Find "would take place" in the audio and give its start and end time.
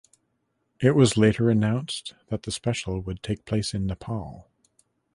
3.01-3.75